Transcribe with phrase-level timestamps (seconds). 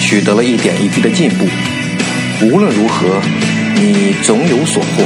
[0.00, 1.44] 取得了一点一滴的进步，
[2.46, 3.20] 无论如何，
[3.74, 5.04] 你总有所获。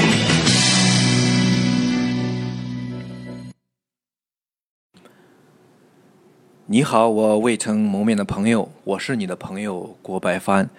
[6.66, 10.70] 你好，我未曾谋面的朋友，我是你的朋友郭白帆。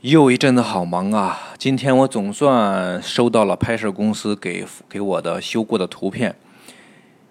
[0.00, 1.54] 又一阵子好忙啊！
[1.58, 6.36] 今天我总算收到了拍摄公司给给我的修过的图片。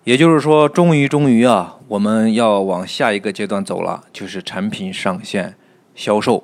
[0.08, 5.54] 也就是说，终于，终于啊，我们要往下一个阶段走了，就是产品上线、
[5.96, 6.42] 销售。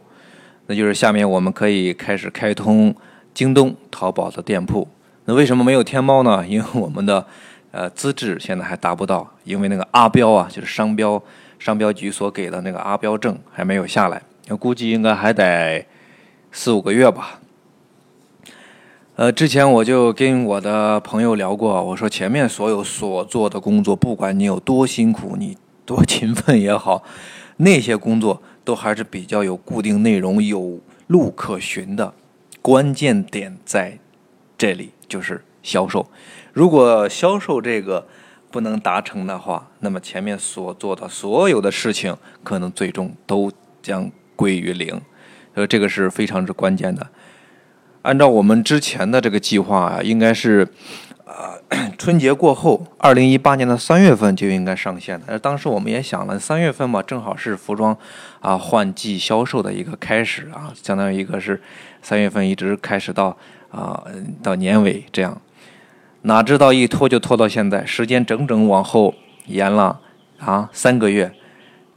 [0.65, 2.93] 那就是下面我们可以开始开通
[3.33, 4.85] 京东、淘宝的店铺。
[5.23, 6.45] 那为什么没有天猫呢？
[6.45, 7.25] 因为我们的
[7.71, 11.23] 呃资质现在还达不到，因为那个阿标啊，就是商标
[11.57, 15.85] 商标局所给的那个阿标证还没有下来，我估计应该还得
[16.51, 17.39] 四五个月吧。
[19.15, 27.03] 呃，之前我就跟我的朋友聊过，我说前面所有所做的工作，不管你有多辛苦，你多勤奋也好，
[27.57, 32.11] 那些工作都还是比较有固定内容、有路可循的。
[32.59, 33.99] 关键点在
[34.57, 36.07] 这里，就是销售。
[36.51, 38.07] 如果销售这个
[38.49, 43.51] 不能达成的话，那么前面所做的所有的事情，可能最终都
[43.83, 44.99] 将归于零。
[45.53, 47.07] 呃，这个是非常之关键的。
[48.03, 50.67] 按照我们之前的这个计划啊，应该是，
[51.25, 51.57] 呃，
[51.97, 55.39] 春节过后，二零一八年的三月份就应该上线的。
[55.39, 57.97] 当时我们也想了，三月份嘛，正好是服装
[58.41, 61.61] 啊换季销售的一个开始啊，相当于一个是
[62.01, 63.35] 三月份一直开始到
[63.71, 64.03] 啊
[64.43, 65.41] 到年尾这样。
[66.23, 69.15] 哪知道一拖就拖到现在，时间整整往后
[69.45, 69.97] 延了
[70.39, 71.31] 啊三个月。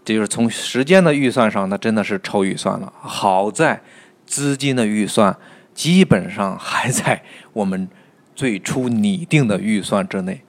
[0.04, 2.92] 这就是从时间的预算上，那真的是超预算了。
[3.00, 3.80] 好在
[4.24, 5.36] 资金的预算。
[5.76, 7.22] 基本上还在
[7.52, 7.86] 我们
[8.34, 10.40] 最初拟定的预算之内。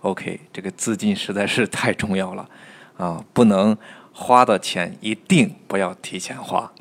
[0.00, 2.48] OK，这个资金实在是太重要了
[2.96, 3.22] 啊！
[3.34, 3.76] 不能
[4.12, 6.72] 花的钱一定不要提前花。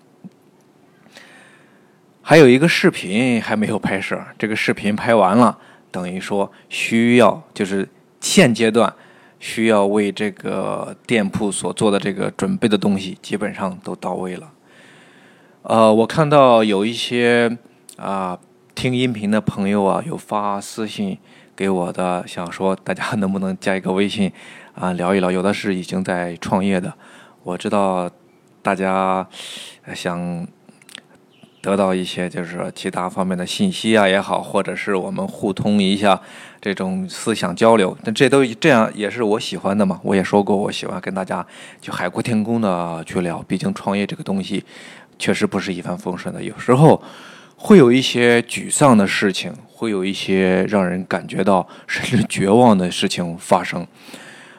[2.21, 5.57] 还有一个视频还没有拍摄，这个视频拍完了，
[5.91, 7.87] 等于说需要就是
[8.21, 8.91] 现阶段
[9.37, 14.51] 需要为这个店铺所做的这个准备的东西基本上都到位了。
[15.63, 17.57] 呃，我看到有一些。
[18.01, 18.35] 啊，
[18.73, 21.19] 听音频的朋友啊，有发私信
[21.55, 24.31] 给我的，想说大家能不能加一个微信
[24.73, 25.29] 啊，聊一聊。
[25.29, 26.91] 有的是已经在创业的，
[27.43, 28.09] 我知道
[28.63, 29.27] 大家
[29.93, 30.47] 想
[31.61, 36.19] 得到一些就是其他方面的信息啊也好，或者是我们互通一下
[36.59, 40.01] 这种思想交流，那这都这样也是我喜欢的嘛。
[40.03, 41.45] 我也说过，我喜欢跟大家
[41.79, 44.65] 就海阔天空的去聊，毕竟创业这个东西
[45.19, 46.99] 确实不是一帆风顺的，有时候。
[47.63, 53.85] 会有一些沮丧的事情，会有一些让人感觉到甚至绝望的事情发生。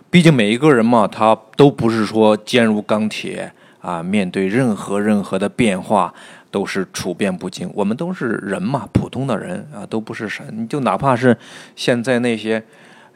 [0.09, 6.15] 毕竟每一个人嘛，他都不是说坚如钢铁啊，面对任何任何的变化
[6.53, 7.69] 都是处变不惊。
[7.75, 10.47] 我们都是人嘛，普通的人啊，都不是神。
[10.53, 11.37] 你就哪怕是
[11.75, 12.63] 现在那些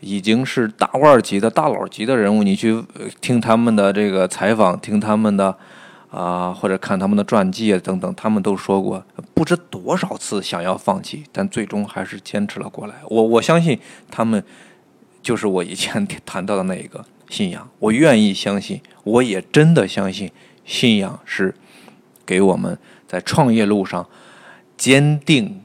[0.01, 2.83] 已经是大腕级的大佬级的人物，你去
[3.21, 5.57] 听他们的这个采访，听他们的。
[6.11, 12.95] 啊，或者看他们的传记啊等等，他们都说过不知多少次想要放弃，但最终还是坚持了过来。
[13.09, 13.79] 我我相信
[14.11, 14.43] 他们
[15.21, 17.69] 就是我以前谈到的那一个信仰。
[17.81, 20.31] 我愿意相信，我也真的相信，
[20.65, 21.55] 信仰是
[22.25, 24.09] 给我们在创业路上
[24.77, 25.61] 坚定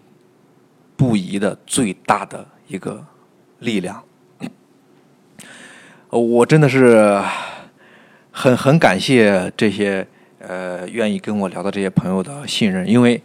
[0.97, 3.05] 不移的最大的一个
[3.59, 4.03] 力量。
[6.09, 7.23] 我真的是
[8.31, 10.07] 很很感谢这些。
[10.47, 13.21] 呃，愿意跟我聊的这些朋友的信任，因为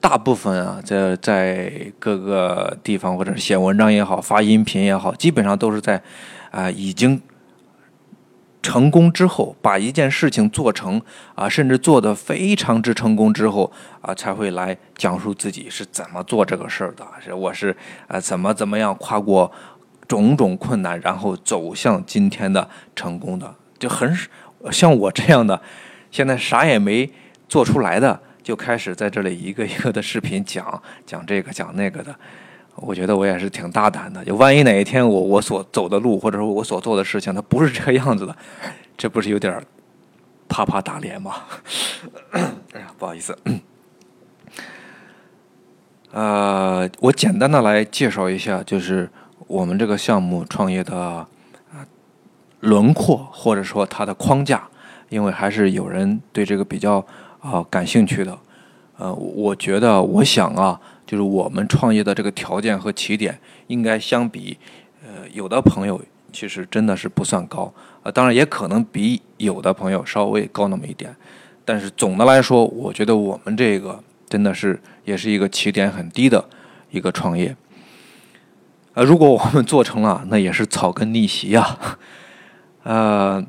[0.00, 6.00] 大部分啊，在在各个地方或者写文章也好，发音频也好，基本上都是在
[6.52, 7.20] 啊已经
[8.62, 11.02] 成功之后，把一件事情做成
[11.34, 17.76] 啊，甚至做的非常之成功之后啊，才会来讲述自己是怎么做这个事儿的，是我是
[18.06, 19.50] 啊怎么怎么样跨过
[20.06, 24.16] 种种困难，然后走向今天的成功的，就很。
[24.70, 25.60] 像我这样的，
[26.10, 27.10] 现在啥也没
[27.48, 32.14] 做出来的，就开始在这里一个一个的视频讲 讲这个讲那个的，
[32.76, 34.24] 我觉得我也是挺大胆的。
[34.24, 38.36] 就万一哪一天我我所走的路或者说我所做的事情，它不是这个 样子的，
[38.96, 39.62] 这不是有点
[40.48, 41.34] 啪啪打脸吗。
[42.32, 43.36] 哎呀，不好意思。
[46.12, 49.10] 呃，我简单的来介绍一下，就是
[49.46, 51.26] 我们这个项目创业的
[52.66, 54.68] 轮廓，或者说它的框架，
[55.08, 57.04] 因为还是有人对这个比较
[57.40, 58.36] 啊感兴趣的。
[58.98, 64.58] 呃，我觉得，我想啊，就是我们创业的这个条件和起点，应该相比
[65.04, 66.00] 呃有的朋友，
[66.32, 67.72] 其实真的是不算高
[68.02, 68.10] 啊。
[68.10, 71.14] 当然，也可能比有的朋友稍微高那么一点，
[71.64, 76.44] 但是总的来说，我觉得我们这个真的是也是一个起点很低的
[76.90, 77.54] 一个创业。
[78.94, 81.78] 呃，如果我们做成了，那也是草根逆袭呀。
[82.86, 83.44] 呃，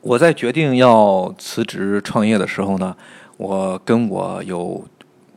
[0.00, 2.96] 我在决定要辞职创业的时候呢。
[3.36, 4.84] 我跟我有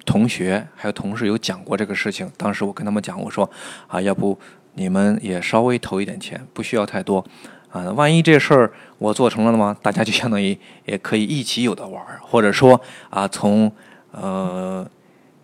[0.05, 3.49] 同学还有同事有讲过这个事情，当时我跟他们讲，我说
[3.87, 4.37] 啊，要不
[4.73, 7.23] 你们也稍微投一点钱，不需要太多
[7.71, 9.73] 啊，万一这事儿我做成了的吗？
[9.81, 12.77] 大家就相当于也可以一起有的玩儿，或者说
[13.09, 13.71] 啊，从
[14.11, 14.85] 呃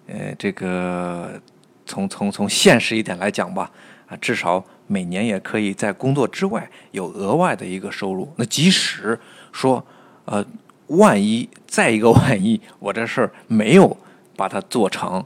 [0.08, 1.42] 呃这个
[1.86, 3.72] 从从从现实一点来讲吧，
[4.10, 8.32] 啊，至少每年也可以在工作之外有额外的一个收入。
[8.36, 9.20] 那即使
[9.52, 9.86] 说
[10.26, 10.46] 呃。
[10.94, 13.96] 万一再一个万一，我这事儿没有
[14.36, 15.24] 把它做成，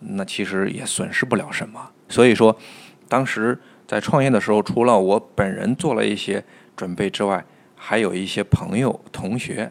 [0.00, 1.90] 那其实也损失不了什么。
[2.08, 2.56] 所以说，
[3.10, 6.42] 当时在创业的时候，除了我本人做了一些
[6.74, 7.44] 准备之外，
[7.76, 9.70] 还有一些朋友、同学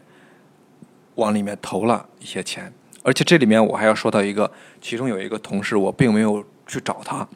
[1.16, 2.72] 往里面投了一些钱。
[3.02, 4.48] 而且这里面我还要说到一个，
[4.80, 7.26] 其中有一个同事，我并没有去找他，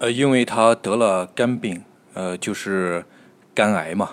[0.00, 1.82] 呃，因为他得了肝病，
[2.14, 3.04] 呃，就是
[3.54, 4.10] 肝癌嘛。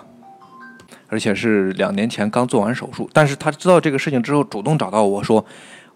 [1.08, 5.42] 而且是两年前刚做完手术，但是他知道这个事情之后，主动找到我说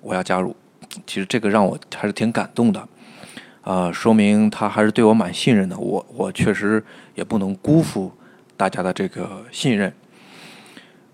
[0.00, 0.56] 我要加入。
[1.06, 2.88] 其实这个让我还是挺感动的，
[3.60, 5.76] 啊，说明他还是对我蛮信任的。
[5.76, 6.82] 我我确实
[7.14, 8.10] 也不能辜负
[8.56, 9.92] 大家的这个信任。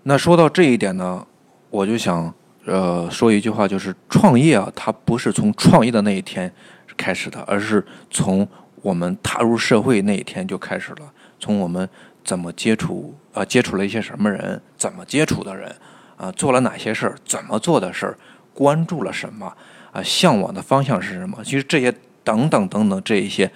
[0.03, 1.25] 那说到这一点呢，
[1.69, 2.33] 我就想
[2.65, 6.49] 呃说一句话，就是创业啊，它不是从创业的那一天
[6.95, 8.47] 开始的，而是从
[8.81, 11.89] 我们踏入社会那一天就开始了，从我们。
[12.21, 13.43] 怎么接触啊？
[13.43, 14.61] 接触了一些什么人？
[14.77, 15.73] 怎么接触的人？
[16.15, 17.15] 啊，做了哪些事儿？
[17.25, 18.19] 怎么做的事儿？
[18.53, 19.55] 关注了什么？
[19.91, 21.41] 啊，向往的方向是什么？
[21.43, 21.91] 其实这些
[22.23, 23.49] 等等等等这一些，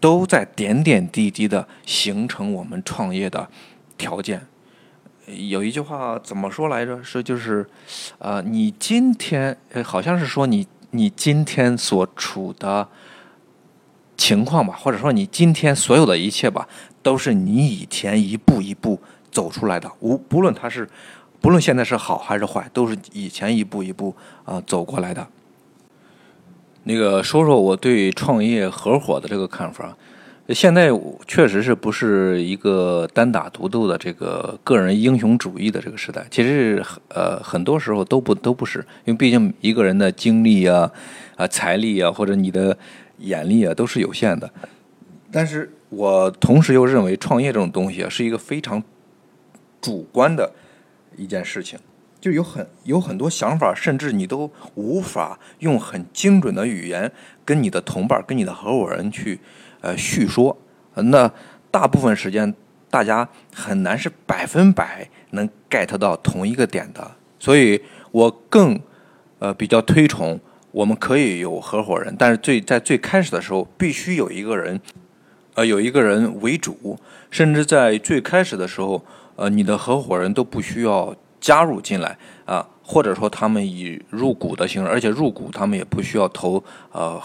[0.00, 3.48] 都在点点滴滴的形成我们创业的
[3.96, 4.44] 条件。
[5.26, 7.04] 有一句话怎么说来着？
[7.04, 7.64] 是就是，
[8.18, 12.88] 呃，你今天好像是说你你今天所处的
[14.20, 16.68] 情况吧，或者说你今天所有的一切吧。
[17.02, 19.00] 都是你以前一步一步
[19.32, 20.86] 走出来的，无不论他是，
[21.40, 24.14] 不论现在是好还是坏，都是以前一步一步
[24.44, 25.26] 啊走过来的。
[26.84, 29.96] 那个说说我对创业合伙的这个看法，
[30.50, 30.90] 现在
[31.26, 36.26] 确实是不是一个单打独斗的这个个人英雄主义的这个时代？
[36.30, 40.92] 其实呃很多时候都不都不是，因为毕竟一个人的精力啊、
[41.36, 42.76] 啊财力啊或者你的
[43.20, 44.50] 眼力啊都是有限的，
[45.30, 45.72] 但是。
[45.90, 48.80] 我同时又认为，创业这种东西啊，是一个非常
[49.80, 50.52] 主观的
[51.16, 51.76] 一件事情，
[52.20, 57.10] 就有很有很多想法，甚至你都无法用很精准的语言
[57.44, 59.40] 跟你的同伴、跟你的合伙人去
[59.80, 60.56] 呃叙说。
[60.94, 61.28] 那
[61.72, 62.54] 大部分时间，
[62.88, 67.10] 大家很难是百分百能 get 到同一个点的。
[67.40, 67.82] 所以
[68.12, 68.80] 我更
[69.40, 70.38] 呃比较推崇，
[70.72, 74.80] 我们可以有合伙人，但是最在最开始的时候，必须有一个人。
[75.54, 76.96] 呃，有一个人为主，
[77.28, 86.62] 甚至在最开始的时候，呃，你的合伙人都不需要加入进来啊，或者说他们以入股的形式，而且入股他们也不需要投
[86.92, 87.20] 呃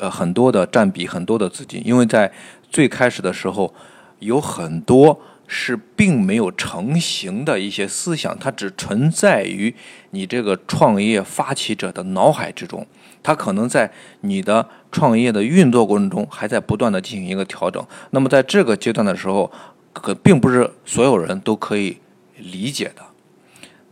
[0.00, 2.30] 呃很多的占比，很多的资金，因为在
[2.68, 3.72] 最开始的时候，
[4.18, 5.18] 有很多
[5.52, 9.74] 是并没有成型的一些思想，它只存在于
[10.10, 12.86] 你这个创业发起者的脑海之中。
[13.20, 13.90] 它可能在
[14.20, 17.84] 你的创业的运作过程中，还在不断的进行一个调整。
[18.10, 19.50] 那么在这个阶段的时候，
[19.92, 21.96] 可并不是所有人都可以
[22.36, 23.02] 理解的。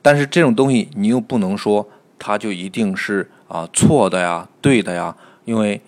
[0.00, 1.88] 但是这种东西，你又不能说
[2.20, 5.80] 它就一定是啊错的呀、对的呀，因为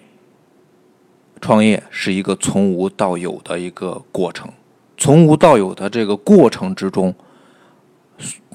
[1.40, 4.52] 创业是一个从无到有的一个过程。
[5.00, 7.12] 从无到有的这个过程之中，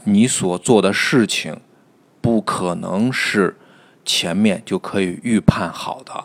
[0.06, 1.60] 你所做的事情
[2.22, 3.58] 不可能是。
[4.08, 6.24] 前面就可以预判好的，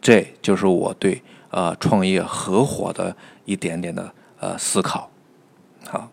[0.00, 5.10] 这就是我对呃创业合伙的一点点的呃思考，
[5.84, 6.08] 好。